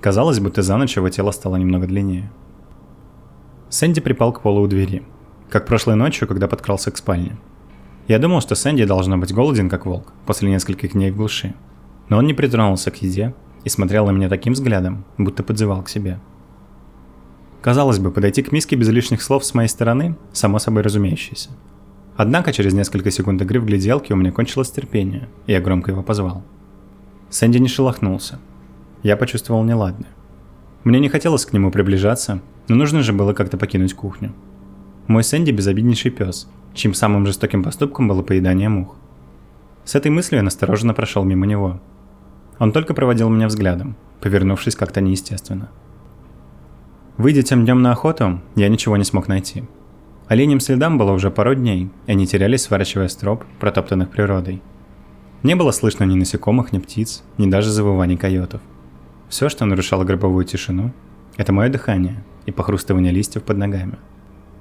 Казалось, 0.00 0.40
будто 0.40 0.62
за 0.62 0.76
ночь 0.78 0.96
его 0.96 1.08
тело 1.10 1.30
стало 1.30 1.56
немного 1.56 1.86
длиннее. 1.86 2.32
Сэнди 3.68 4.00
припал 4.00 4.32
к 4.32 4.40
полу 4.40 4.62
у 4.62 4.66
двери– 4.66 5.02
как 5.54 5.66
прошлой 5.66 5.94
ночью, 5.94 6.26
когда 6.26 6.48
подкрался 6.48 6.90
к 6.90 6.96
спальне. 6.96 7.36
Я 8.08 8.18
думал, 8.18 8.40
что 8.40 8.56
Сэнди 8.56 8.84
должно 8.84 9.18
быть 9.18 9.32
голоден, 9.32 9.68
как 9.68 9.86
волк, 9.86 10.12
после 10.26 10.50
нескольких 10.50 10.94
дней 10.94 11.12
в 11.12 11.16
глуши. 11.16 11.54
Но 12.08 12.18
он 12.18 12.26
не 12.26 12.34
притронулся 12.34 12.90
к 12.90 13.02
еде 13.02 13.34
и 13.64 13.68
смотрел 13.68 14.06
на 14.06 14.10
меня 14.10 14.28
таким 14.28 14.52
взглядом, 14.52 15.04
будто 15.18 15.42
подзывал 15.42 15.82
к 15.82 15.88
себе. 15.88 16.20
Казалось 17.62 17.98
бы, 17.98 18.10
подойти 18.10 18.42
к 18.42 18.52
миске 18.52 18.76
без 18.76 18.88
лишних 18.88 19.22
слов 19.22 19.44
с 19.44 19.54
моей 19.54 19.68
стороны– 19.68 20.16
само 20.32 20.58
собой 20.58 20.82
разумеющееся. 20.82 21.50
Однако 22.16 22.52
через 22.52 22.74
несколько 22.74 23.10
секунд 23.10 23.40
игры 23.42 23.58
в 23.58 23.64
гляделки 23.64 24.12
у 24.12 24.16
меня 24.16 24.32
кончилось 24.32 24.70
терпение, 24.70 25.28
и 25.46 25.52
я 25.52 25.60
громко 25.60 25.90
его 25.90 26.02
позвал. 26.02 26.44
Сэнди 27.30 27.58
не 27.58 27.68
шелохнулся. 27.68 28.38
Я 29.02 29.16
почувствовал 29.16 29.64
неладное. 29.64 30.10
Мне 30.84 31.00
не 31.00 31.08
хотелось 31.08 31.46
к 31.46 31.52
нему 31.52 31.70
приближаться, 31.70 32.42
но 32.68 32.76
нужно 32.76 33.02
же 33.02 33.12
было 33.12 33.32
как-то 33.32 33.56
покинуть 33.56 33.94
кухню. 33.94 34.32
Мой 35.06 35.24
Сэнди 35.24 35.50
безобиднейший 35.50 36.10
пес, 36.10 36.48
чьим 36.74 36.94
самым 36.94 37.26
жестоким 37.26 37.62
поступком 37.62 38.08
было 38.08 38.22
поедание 38.22 38.68
мух. 38.68 38.94
С 39.84 39.94
этой 39.94 40.10
мыслью 40.10 40.38
я 40.38 40.42
настороженно 40.42 40.94
прошел 40.94 41.24
мимо 41.24 41.46
него. 41.46 41.80
Он 42.58 42.72
только 42.72 42.94
проводил 42.94 43.28
меня 43.28 43.48
взглядом, 43.48 43.96
повернувшись 44.20 44.76
как-то 44.76 45.00
неестественно. 45.00 45.70
Выйдя 47.16 47.42
тем 47.42 47.64
днем 47.64 47.82
на 47.82 47.92
охоту, 47.92 48.40
я 48.56 48.68
ничего 48.68 48.96
не 48.96 49.04
смог 49.04 49.28
найти. 49.28 49.64
Оленям 50.26 50.60
следам 50.60 50.98
было 50.98 51.12
уже 51.12 51.30
пару 51.30 51.54
дней, 51.54 51.90
и 52.06 52.12
они 52.12 52.26
терялись, 52.26 52.62
сворачивая 52.62 53.08
строп, 53.08 53.44
протоптанных 53.60 54.10
природой. 54.10 54.62
Не 55.42 55.54
было 55.54 55.70
слышно 55.70 56.04
ни 56.04 56.14
насекомых, 56.14 56.72
ни 56.72 56.78
птиц, 56.78 57.22
ни 57.36 57.50
даже 57.50 57.70
завываний 57.70 58.16
койотов. 58.16 58.62
Все, 59.28 59.48
что 59.48 59.66
нарушало 59.66 60.04
гробовую 60.04 60.44
тишину, 60.44 60.92
это 61.36 61.52
мое 61.52 61.68
дыхание 61.68 62.24
и 62.46 62.52
похрустывание 62.52 63.12
листьев 63.12 63.42
под 63.42 63.58
ногами. 63.58 63.98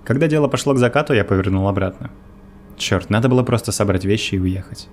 Когда 0.03 0.27
дело 0.27 0.47
пошло 0.47 0.73
к 0.73 0.79
закату, 0.79 1.13
я 1.13 1.23
повернул 1.23 1.67
обратно. 1.67 2.11
Черт, 2.77 3.09
надо 3.09 3.29
было 3.29 3.43
просто 3.43 3.71
собрать 3.71 4.03
вещи 4.03 4.35
и 4.35 4.39
уехать. 4.39 4.89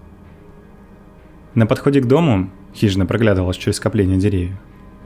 На 1.54 1.66
подходе 1.66 2.00
к 2.00 2.06
дому 2.06 2.50
хижина 2.74 3.06
проглядывалась 3.06 3.56
через 3.56 3.76
скопление 3.76 4.18
деревьев. 4.18 4.56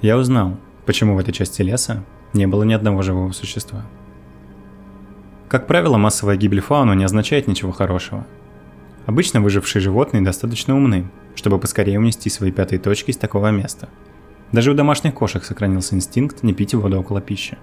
Я 0.03 0.17
узнал, 0.19 0.57
почему 0.87 1.15
в 1.15 1.19
этой 1.19 1.33
части 1.33 1.63
леса 1.63 2.05
не 2.33 2.47
было 2.47 2.63
ни 2.65 2.73
одного 2.73 3.03
живого 3.03 3.33
существа. 3.33 3.85
Как 5.49 5.67
правило, 5.67 5.97
массовая 5.97 6.37
гибель 6.37 6.61
фауны 6.61 6.95
не 6.95 7.05
означает 7.05 7.47
ничего 7.47 7.73
хорошего. 7.73 8.27
Обычно 9.07 9.41
выжившие 9.41 9.83
животные 9.83 10.23
достаточно 10.23 10.77
умны, 10.77 11.11
чтобы 11.35 11.59
поскорее 11.59 11.99
унести 11.99 12.31
свои 12.31 12.51
пятые 12.51 12.79
точки 12.79 13.11
из 13.11 13.17
такого 13.17 13.51
места– 13.51 13.89
даже 14.55 14.71
у 14.71 14.75
домашних 14.75 15.15
кошек 15.15 15.43
сохранился 15.43 15.97
инстинкт 15.97 16.45
не 16.45 16.55
пить 16.55 16.75
воду 16.75 17.01
около 17.01 17.21
пищи. 17.21 17.59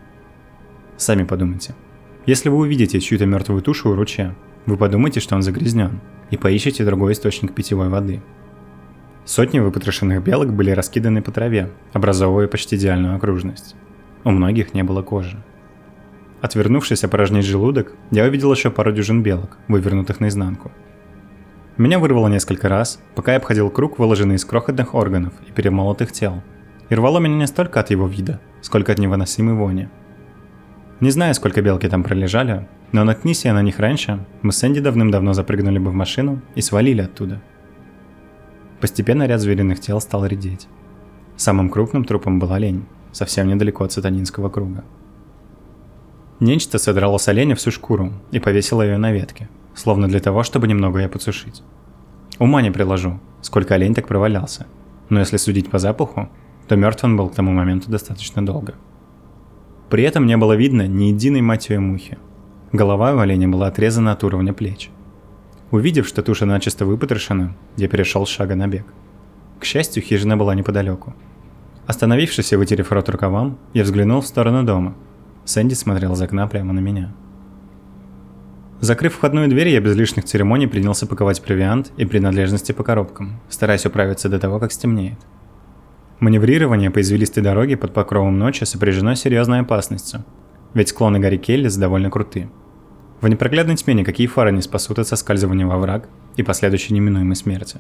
Сами 0.98 1.24
подумайте. 1.24 1.74
Если 2.26 2.50
вы 2.50 2.58
увидите 2.58 3.00
чью-то 3.00 3.26
мертвую 3.26 3.62
тушу 3.62 3.92
у 3.92 3.96
ручья, 3.96 4.36
вы 4.66 4.76
подумайте, 4.76 5.22
что 5.22 5.36
он 5.36 5.42
загрязнен, 5.42 6.02
и 6.32 6.36
поищите 6.36 6.84
другой 6.84 7.14
источник 7.14 7.54
питьевой 7.54 7.88
воды. 7.88 8.22
Сотни 9.26 9.60
выпотрошенных 9.60 10.24
белок 10.24 10.52
были 10.52 10.72
раскиданы 10.72 11.22
по 11.22 11.32
траве, 11.32 11.70
образовывая 11.94 12.48
почти 12.48 12.76
идеальную 12.76 13.16
окружность. 13.16 13.76
У 14.24 14.32
многих 14.32 14.74
не 14.74 14.84
было 14.84 15.04
кожи. 15.04 15.38
Отвернувшись 16.42 17.04
опорожнить 17.04 17.46
желудок, 17.46 17.94
я 18.10 18.26
увидел 18.26 18.52
еще 18.52 18.72
пару 18.72 18.92
дюжин 18.92 19.22
белок, 19.22 19.58
вывернутых 19.68 20.20
наизнанку. 20.20 20.72
Меня 21.78 22.00
вырвало 22.00 22.28
несколько 22.28 22.68
раз, 22.68 23.00
пока 23.16 23.32
я 23.32 23.38
обходил 23.38 23.70
круг, 23.70 24.00
выложенный 24.00 24.36
из 24.36 24.46
крохотных 24.46 24.96
органов 24.96 25.34
и 25.48 25.52
перемолотых 25.52 26.12
тел, 26.12 26.42
и 26.90 26.96
рвало 26.96 27.20
меня 27.20 27.36
не 27.36 27.48
столько 27.48 27.80
от 27.80 27.92
его 27.92 28.08
вида, 28.08 28.40
сколько 28.62 28.92
от 28.92 29.00
невыносимой 29.00 29.54
вони. 29.54 29.88
Не 31.00 31.12
знаю, 31.12 31.34
сколько 31.36 31.62
белки 31.62 31.88
там 31.88 32.04
пролежали, 32.04 32.68
но 32.92 33.04
наткнись 33.04 33.46
я 33.46 33.54
на 33.54 33.62
них 33.62 33.80
раньше, 33.80 34.26
мы 34.42 34.52
с 34.52 34.64
Энди 34.64 34.82
давным-давно 34.82 35.34
запрыгнули 35.34 35.80
бы 35.80 35.92
в 35.92 35.94
машину 35.94 36.42
и 36.56 36.62
свалили 36.62 37.02
оттуда. 37.02 37.42
Постепенно 38.82 39.28
ряд 39.28 39.40
звериных 39.40 39.80
тел 39.80 40.02
стал 40.02 40.26
редеть. 40.26 40.68
Самым 41.38 41.70
крупным 41.70 42.04
трупом 42.04 42.40
был 42.40 42.52
олень, 42.52 42.86
совсем 43.12 43.48
недалеко 43.48 43.84
от 43.84 43.92
сатанинского 43.92 44.50
круга. 44.50 44.84
Нечто 46.40 46.80
содрало 46.80 47.20
с 47.20 47.28
оленя 47.28 47.56
всю 47.56 47.70
шкуру 47.70 48.12
и 48.32 48.40
повесило 48.40 48.82
ее 48.82 48.98
на 48.98 49.12
ветке, 49.12 49.50
словно 49.76 50.08
для 50.08 50.20
того, 50.20 50.42
чтобы 50.42 50.68
немного 50.68 51.00
ее 51.00 51.10
подсушить. 51.10 51.62
Ума 52.40 52.64
не 52.64 52.72
приложу, 52.72 53.20
сколько 53.42 53.76
олень 53.76 53.94
так 53.94 54.08
провалялся, 54.08 54.66
но 55.10 55.20
если 55.20 55.38
судить 55.38 55.70
по 55.70 55.78
запаху, 55.78 56.30
то 56.68 56.76
мертв 56.76 57.04
он 57.04 57.16
был 57.16 57.30
к 57.30 57.36
тому 57.36 57.52
моменту 57.52 57.92
достаточно 57.92 58.44
долго. 58.44 58.74
При 59.92 60.04
этом 60.04 60.26
не 60.26 60.38
было 60.38 60.54
видно 60.54 60.88
ни 60.88 61.06
единой 61.06 61.42
матери 61.42 61.78
мухи. 61.78 62.18
Голова 62.72 63.14
у 63.14 63.20
оленя 63.20 63.48
была 63.48 63.68
отрезана 63.68 64.14
от 64.14 64.24
уровня 64.24 64.54
плеч. 64.54 64.90
Увидев, 65.72 66.06
что 66.06 66.22
туша 66.22 66.46
начисто 66.46 66.86
выпотрошена, 66.86 67.56
я 67.78 67.88
перешел 67.88 68.26
с 68.26 68.30
шага 68.30 68.56
на 68.56 68.68
бег. 68.68 68.86
К 69.60 69.64
счастью, 69.64 70.04
хижина 70.04 70.36
была 70.36 70.54
неподалеку. 70.54 71.16
Остановившись 71.88 72.52
и 72.52 72.58
вытерев 72.58 72.92
рот 72.92 73.08
рукавам, 73.08 73.58
я 73.74 73.84
взглянул 73.84 74.20
в 74.20 74.28
сторону 74.28 74.64
дома. 74.64 74.96
Сэнди 75.46 75.74
смотрел 75.74 76.14
из 76.14 76.22
окна 76.22 76.46
прямо 76.48 76.74
на 76.74 76.80
меня. 76.80 77.14
Закрыв 78.82 79.14
входную 79.14 79.48
дверь, 79.48 79.70
я 79.70 79.80
без 79.80 79.96
лишних 79.96 80.26
церемоний 80.26 80.68
принялся 80.68 81.08
паковать 81.08 81.42
провиант 81.42 81.92
и 81.98 82.06
принадлежности 82.06 82.74
по 82.74 82.84
коробкам, 82.84 83.40
стараясь 83.48 83.86
управиться 83.86 84.28
до 84.28 84.40
того, 84.40 84.60
как 84.60 84.72
стемнеет. 84.72 85.20
Маневрирование 86.20 86.92
по 86.92 87.00
извилистой 87.00 87.44
дороге 87.44 87.78
под 87.78 87.94
покровом 87.94 88.38
ночи 88.38 88.64
сопряжено 88.64 89.16
серьезной 89.16 89.62
опасностью, 89.62 90.26
ведь 90.74 90.90
склоны 90.90 91.20
горы 91.20 91.38
Келлис 91.38 91.78
довольно 91.78 92.10
круты. 92.10 92.50
В 93.22 93.28
непроглядной 93.28 93.76
тьме 93.76 93.94
никакие 93.94 94.28
фары 94.28 94.52
не 94.52 94.62
спасут 94.62 95.00
от 95.00 95.08
соскальзывания 95.08 95.66
во 95.66 95.78
враг 95.78 96.10
и 96.36 96.44
последующей 96.44 96.94
неминуемой 96.94 97.36
смерти. 97.36 97.80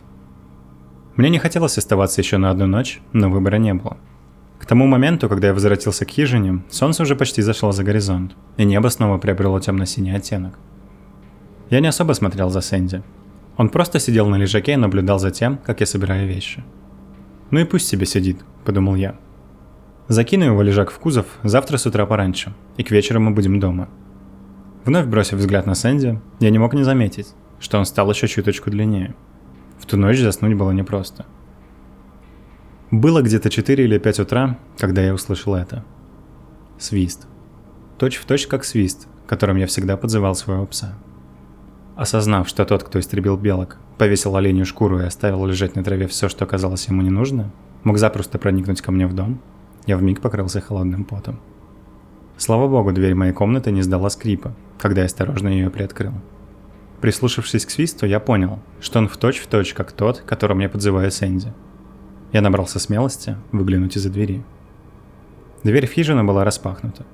Мне 1.16 1.30
не 1.30 1.40
хотелось 1.40 1.78
оставаться 1.78 2.22
еще 2.22 2.38
на 2.38 2.52
одну 2.52 2.68
ночь, 2.68 3.02
но 3.12 3.30
выбора 3.30 3.58
не 3.58 3.74
было. 3.74 3.98
К 4.60 4.66
тому 4.66 4.88
моменту, 4.88 5.28
когда 5.28 5.48
я 5.48 5.54
возвратился 5.54 6.06
к 6.06 6.10
хижине, 6.10 6.64
солнце 6.70 7.04
уже 7.04 7.16
почти 7.16 7.42
зашло 7.42 7.72
за 7.72 7.84
горизонт, 7.84 8.36
и 8.58 8.64
небо 8.64 8.88
снова 8.90 9.18
приобрело 9.18 9.60
темно-синий 9.60 10.16
оттенок. 10.16 10.58
Я 11.70 11.80
не 11.80 11.88
особо 11.88 12.14
смотрел 12.14 12.50
за 12.50 12.62
Сэнди. 12.62 13.02
Он 13.58 13.70
просто 13.70 14.00
сидел 14.00 14.28
на 14.28 14.36
лежаке 14.36 14.74
и 14.74 14.78
наблюдал 14.78 15.20
за 15.20 15.32
тем, 15.32 15.58
как 15.58 15.80
я 15.80 15.86
собираю 15.86 16.28
вещи– 16.28 16.64
ну 17.52 17.60
и 17.60 17.66
пусть 17.66 17.88
себе 17.88 18.06
сидит, 18.06 18.40
подумал 18.64 18.96
я. 18.96 19.16
Закину 20.08 20.46
его 20.46 20.62
лежак 20.62 20.90
в 20.90 20.98
кузов 21.00 21.26
завтра 21.44 21.78
с 21.78 21.86
утра 21.86 22.06
пораньше, 22.06 22.54
и 22.78 22.84
к 22.84 22.92
вечеру 22.92 23.20
мы 23.20 23.32
будем 23.32 23.60
дома. 23.60 23.90
Вновь 24.86 25.06
бросив 25.06 25.38
взгляд 25.38 25.68
на 25.68 25.76
Сэнди, 25.76 26.20
я 26.40 26.50
не 26.50 26.58
мог 26.58 26.74
не 26.74 26.84
заметить, 26.84 27.34
что 27.60 27.78
он 27.78 27.86
стал 27.86 28.10
еще 28.10 28.28
чуточку 28.28 28.72
длиннее. 28.72 29.16
В 29.80 29.86
ту 29.86 29.98
ночь 29.98 30.20
заснуть 30.20 30.56
было 30.56 30.72
непросто. 30.72 31.26
Было 32.90 33.22
где-то 33.22 33.50
4 33.50 33.84
или 33.84 34.00
5 34.00 34.20
утра, 34.20 34.58
когда 34.78 35.02
я 35.02 35.14
услышал 35.14 35.56
это. 35.56 35.86
Свист. 36.80 37.28
Точь 38.00 38.18
в 38.18 38.26
точь 38.26 38.48
как 38.48 38.64
свист, 38.64 39.08
которым 39.28 39.58
я 39.58 39.68
всегда 39.68 39.98
подзывал 39.98 40.34
своего 40.34 40.66
пса. 40.66 40.96
Осознав, 41.96 42.50
что 42.50 42.66
тот, 42.66 42.84
кто 42.84 43.00
истребил 43.00 43.38
белок, 43.38 43.78
повесил 44.00 44.36
оленью 44.36 44.66
шкуру 44.66 45.00
и 45.00 45.06
оставил 45.06 45.46
лежать 45.46 45.76
на 45.76 45.84
траве 45.84 46.08
все, 46.08 46.28
что 46.28 46.48
казалось 46.48 46.88
ему 46.88 47.04
не 47.04 47.12
нужно, 47.12 47.52
мог 47.84 48.00
запросто 48.00 48.40
проникнуть 48.40 48.82
ко 48.82 48.92
мне 48.92 49.06
в 49.06 49.14
дом, 49.14 49.40
я 49.86 49.98
вмиг 49.98 50.22
покрылся 50.22 50.60
холодным 50.60 51.06
потом. 51.06 51.40
Слава 52.42 52.68
богу, 52.68 52.92
дверь 52.92 53.14
моей 53.14 53.34
комнаты 53.34 53.72
не 53.72 53.84
сдала 53.84 54.10
скрипа, 54.10 54.56
когда 54.80 55.02
я 55.02 55.06
осторожно 55.06 55.48
ее 55.48 55.70
приоткрыл. 55.70 56.12
Прислушавшись 57.00 57.68
к 57.68 57.70
свисту, 57.70 58.08
я 58.08 58.20
понял, 58.20 58.58
что 58.80 58.98
он 58.98 59.08
в 59.08 59.16
точь 59.18 59.38
в 59.38 59.46
точь, 59.46 59.76
как 59.76 59.92
тот, 59.92 60.22
которым 60.22 60.58
я 60.58 60.68
подзываю 60.68 61.12
Сэнди. 61.12 61.54
Я 62.32 62.42
набрался 62.42 62.80
смелости 62.80 63.36
выглянуть 63.52 63.96
из-за 63.96 64.10
двери. 64.10 64.44
Дверь 65.64 65.86
в 65.86 65.92
хижину 65.92 66.24
была 66.24 66.44
распахнута. 66.44 67.06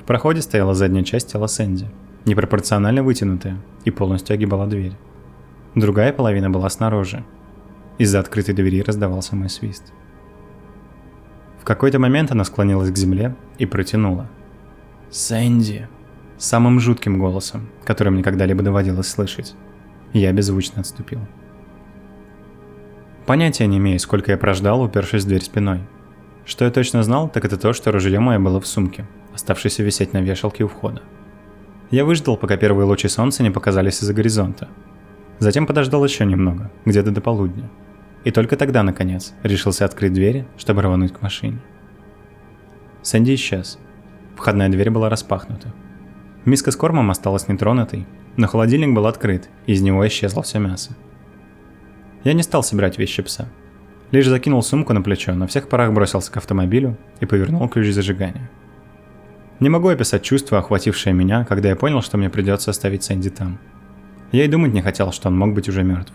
В 0.00 0.04
проходе 0.04 0.42
стояла 0.42 0.74
задняя 0.74 1.02
часть 1.02 1.32
тела 1.32 1.48
Сэнди, 1.48 1.88
непропорционально 2.24 3.02
вытянутая, 3.02 3.58
и 3.84 3.90
полностью 3.90 4.34
огибала 4.34 4.68
дверь. 4.68 4.92
Другая 5.74 6.12
половина 6.12 6.50
была 6.50 6.70
снаружи. 6.70 7.24
Из-за 7.98 8.20
открытой 8.20 8.54
двери 8.54 8.82
раздавался 8.82 9.34
мой 9.34 9.50
свист. 9.50 9.92
В 11.60 11.64
какой-то 11.64 11.98
момент 11.98 12.30
она 12.30 12.44
склонилась 12.44 12.92
к 12.92 12.96
земле 12.96 13.34
и 13.58 13.66
протянула. 13.66 14.28
«Сэнди!» 15.10 15.88
Самым 16.36 16.78
жутким 16.78 17.18
голосом, 17.18 17.68
которым 17.84 18.14
мне 18.14 18.22
когда-либо 18.22 18.62
доводилось 18.62 19.08
слышать. 19.08 19.56
Я 20.12 20.32
беззвучно 20.32 20.80
отступил. 20.80 21.20
Понятия 23.26 23.66
не 23.66 23.78
имею, 23.78 23.98
сколько 23.98 24.30
я 24.30 24.38
прождал, 24.38 24.82
упершись 24.82 25.24
в 25.24 25.28
дверь 25.28 25.42
спиной. 25.42 25.80
Что 26.46 26.64
я 26.64 26.70
точно 26.70 27.02
знал, 27.02 27.28
так 27.28 27.44
это 27.44 27.58
то, 27.58 27.72
что 27.72 27.92
ружье 27.92 28.20
мое 28.20 28.38
было 28.38 28.60
в 28.60 28.66
сумке, 28.66 29.06
оставшееся 29.34 29.82
висеть 29.82 30.12
на 30.12 30.22
вешалке 30.22 30.64
у 30.64 30.68
входа. 30.68 31.02
Я 31.90 32.04
выждал, 32.04 32.36
пока 32.36 32.56
первые 32.56 32.86
лучи 32.86 33.08
солнца 33.08 33.42
не 33.42 33.50
показались 33.50 34.02
из-за 34.02 34.14
горизонта. 34.14 34.68
Затем 35.40 35.66
подождал 35.66 36.04
еще 36.04 36.24
немного, 36.24 36.70
где-то 36.84 37.10
до 37.10 37.20
полудня. 37.20 37.68
И 38.24 38.30
только 38.30 38.56
тогда, 38.56 38.82
наконец, 38.82 39.34
решился 39.42 39.84
открыть 39.84 40.12
двери, 40.12 40.46
чтобы 40.56 40.82
рвануть 40.82 41.12
к 41.12 41.22
машине. 41.22 41.58
Сэнди 43.02 43.34
исчез. 43.34 43.78
Входная 44.38 44.68
дверь 44.68 44.90
была 44.90 45.08
распахнута. 45.08 45.74
Миска 46.44 46.70
с 46.70 46.76
кормом 46.76 47.10
осталась 47.10 47.48
нетронутой, 47.48 48.06
но 48.36 48.46
холодильник 48.46 48.94
был 48.94 49.08
открыт, 49.08 49.50
и 49.66 49.72
из 49.72 49.82
него 49.82 50.06
исчезло 50.06 50.44
все 50.44 50.60
мясо. 50.60 50.92
Я 52.22 52.34
не 52.34 52.44
стал 52.44 52.62
собирать 52.62 52.98
вещи 52.98 53.20
пса. 53.20 53.48
Лишь 54.12 54.28
закинул 54.28 54.62
сумку 54.62 54.92
на 54.92 55.02
плечо, 55.02 55.34
на 55.34 55.48
всех 55.48 55.68
парах 55.68 55.92
бросился 55.92 56.30
к 56.30 56.36
автомобилю 56.36 56.96
и 57.18 57.26
повернул 57.26 57.68
ключ 57.68 57.92
зажигания. 57.92 58.48
Не 59.58 59.70
могу 59.70 59.88
описать 59.88 60.22
чувство, 60.22 60.58
охватившее 60.58 61.12
меня, 61.14 61.44
когда 61.44 61.70
я 61.70 61.76
понял, 61.76 62.00
что 62.00 62.16
мне 62.16 62.30
придется 62.30 62.70
оставить 62.70 63.02
Сэнди 63.02 63.30
там. 63.30 63.58
Я 64.30 64.44
и 64.44 64.48
думать 64.48 64.72
не 64.72 64.82
хотел, 64.82 65.10
что 65.10 65.28
он 65.28 65.36
мог 65.36 65.52
быть 65.52 65.68
уже 65.68 65.82
мертв. 65.82 66.12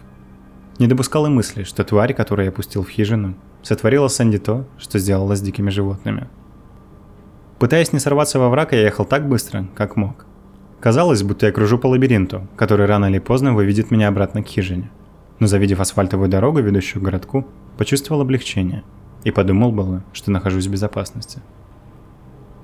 Не 0.80 0.88
допускал 0.88 1.25
и 1.25 1.30
мысли, 1.30 1.63
что 1.63 1.84
тварь, 1.84 2.13
которую 2.13 2.46
я 2.46 2.53
пустил 2.53 2.84
в 2.84 2.89
хижину, 2.89 3.36
сотворила 3.63 4.08
Сэнди 4.08 4.38
то, 4.39 4.65
что 4.77 4.98
сделала 4.98 5.36
с 5.36 5.42
дикими 5.42 5.70
животными. 5.70 6.30
Пытаясь 7.60 7.93
не 7.93 8.00
сорваться 8.00 8.39
во 8.39 8.50
враг, 8.50 8.74
я 8.74 8.81
ехал 8.81 9.05
так 9.05 9.27
быстро, 9.27 9.67
как 9.75 9.95
мог. 9.95 10.25
Казалось, 10.79 11.24
будто 11.24 11.45
я 11.45 11.51
кружу 11.51 11.77
по 11.77 11.88
лабиринту, 11.88 12.48
который 12.57 12.86
рано 12.86 13.05
или 13.05 13.19
поздно 13.19 13.53
выведет 13.53 13.89
меня 13.89 14.10
обратно 14.10 14.43
к 14.43 14.48
хижине. 14.48 14.91
Но 15.39 15.48
завидев 15.48 15.79
асфальтовую 15.79 16.29
дорогу, 16.29 16.60
ведущую 16.60 17.01
к 17.01 17.05
городку, 17.05 17.48
почувствовал 17.77 18.22
облегчение 18.22 18.83
и 19.24 19.31
подумал 19.31 19.72
было, 19.72 20.03
что 20.12 20.31
нахожусь 20.31 20.67
в 20.67 20.72
безопасности. 20.72 21.41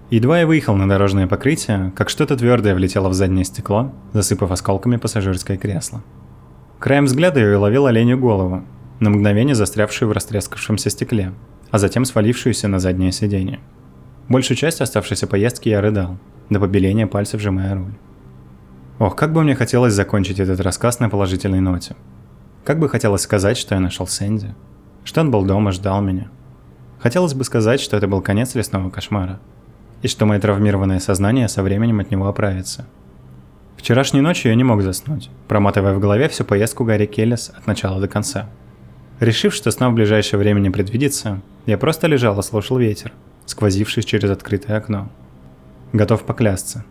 Едва 0.10 0.40
я 0.40 0.48
выехал 0.48 0.76
на 0.76 0.90
дорожное 0.90 1.28
покрытие, 1.28 1.94
как 1.96 2.10
что-то 2.10 2.36
твердое 2.36 2.74
влетело 2.74 3.10
в 3.10 3.14
заднее 3.14 3.46
стекло, 3.46 3.94
засыпав 4.12 4.52
осколками 4.52 4.98
пассажирское 4.98 5.58
кресло. 5.58 6.02
Краем 6.80 7.06
взгляда 7.06 7.40
я 7.40 7.58
уловил 7.58 7.86
оленью 7.86 8.18
голову, 8.18 8.64
на 9.00 9.10
мгновение 9.12 9.56
застрявшую 9.56 10.10
в 10.10 10.12
растрескавшемся 10.12 10.90
стекле, 10.90 11.34
а 11.72 11.78
затем 11.78 12.06
свалившуюся 12.06 12.68
на 12.68 12.80
заднее 12.80 13.12
сиденье. 13.12 13.60
Большую 14.30 14.58
часть 14.58 14.80
оставшейся 14.80 15.26
поездки 15.26 15.70
я 15.70 15.82
рыдал, 15.82 16.20
до 16.52 16.60
побеления 16.60 17.08
пальцев 17.08 17.42
сжимая 17.42 17.74
руль. 17.74 17.96
Ох, 19.00 19.16
как 19.16 19.34
бы 19.34 19.42
мне 19.42 19.56
хотелось 19.56 19.94
закончить 19.94 20.40
этот 20.40 20.60
рассказ 20.60 21.00
на 21.00 21.10
положительной 21.10 21.62
ноте. 21.62 21.96
Как 22.64 22.78
бы 22.78 22.90
хотелось 22.90 23.24
сказать, 23.24 23.58
что 23.58 23.74
я 23.74 23.82
нашел 23.82 24.06
Сэнди, 24.06 24.54
что 25.04 25.22
он 25.22 25.32
был 25.32 25.46
дома, 25.46 25.72
ждал 25.72 26.02
меня. 26.02 26.30
Хотелось 27.00 27.34
бы 27.34 27.44
сказать, 27.44 27.82
что 27.82 27.98
это 27.98 28.08
был 28.08 28.22
конец 28.22 28.54
лесного 28.54 28.92
кошмара, 28.92 29.40
и 30.04 30.08
что 30.08 30.28
мое 30.28 30.40
травмированное 30.40 31.00
сознание 31.00 31.48
со 31.48 31.64
временем 31.64 32.00
от 32.00 32.12
него 32.12 32.28
оправится. 32.28 32.86
Вчерашней 33.78 34.22
ночью 34.22 34.52
я 34.52 34.56
не 34.56 34.64
мог 34.64 34.84
заснуть, 34.84 35.32
проматывая 35.48 35.96
в 35.96 36.00
голове 36.00 36.30
всю 36.30 36.44
поездку 36.44 36.84
Гарри 36.84 37.08
Келлис 37.08 37.50
от 37.58 37.66
начала 37.66 38.00
до 38.00 38.08
конца. 38.08 38.48
Решив, 39.20 39.56
что 39.56 39.72
сна 39.72 39.90
в 39.90 39.94
ближайшее 39.94 40.40
время 40.40 40.60
не 40.60 40.70
предвидится, 40.70 41.42
я 41.66 41.80
просто 41.80 42.06
лежал 42.06 42.40
и 42.40 42.44
слушал 42.44 42.78
ветер, 42.78 43.12
сквозивший 43.50 44.04
через 44.04 44.30
открытое 44.30 44.78
окно. 44.78 45.10
Готов 45.92 46.24
поклясться. 46.24 46.86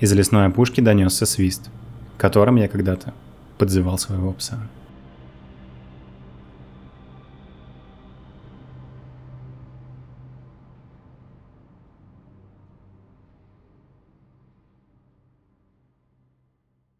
Из 0.00 0.10
лесной 0.14 0.46
опушки 0.46 0.80
донесся 0.80 1.26
свист, 1.26 1.68
которым 2.16 2.56
я 2.56 2.68
когда-то 2.68 3.12
подзывал 3.58 3.98
своего 3.98 4.32
пса. 4.32 4.58